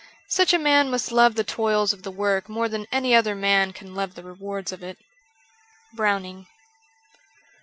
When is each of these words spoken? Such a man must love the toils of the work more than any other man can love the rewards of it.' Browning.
Such 0.29 0.51
a 0.51 0.57
man 0.57 0.89
must 0.89 1.11
love 1.11 1.35
the 1.35 1.43
toils 1.43 1.93
of 1.93 2.01
the 2.01 2.09
work 2.09 2.49
more 2.49 2.67
than 2.67 2.87
any 2.91 3.13
other 3.13 3.35
man 3.35 3.71
can 3.71 3.93
love 3.93 4.15
the 4.15 4.23
rewards 4.23 4.71
of 4.71 4.81
it.' 4.81 4.97
Browning. 5.95 6.47